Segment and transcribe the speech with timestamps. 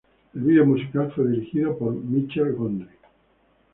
[0.33, 2.89] El video musical fue dirigido por Michel Gondry.